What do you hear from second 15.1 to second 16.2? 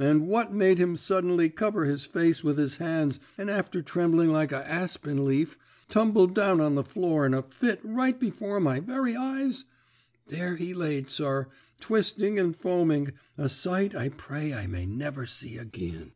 see agin.